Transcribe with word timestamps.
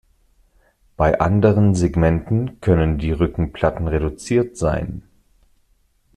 Bei 0.97 1.19
anderen 1.19 1.75
Segmenten 1.75 2.59
können 2.59 2.97
die 2.97 3.11
Rückenplatten 3.11 3.87
reduziert 3.87 4.57
sein. 4.57 5.03